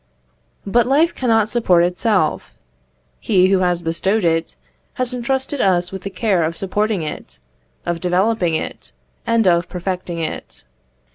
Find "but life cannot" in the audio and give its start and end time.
0.65-1.47